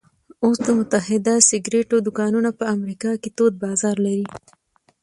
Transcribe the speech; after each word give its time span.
اوس 0.43 0.57
د 0.67 0.69
متحده 0.79 1.33
سګرېټو 1.49 1.95
دوکانونه 2.05 2.49
په 2.59 2.63
امریکا 2.75 3.11
کې 3.21 3.29
تود 3.37 3.53
بازار 3.63 3.95
لري 4.05 4.25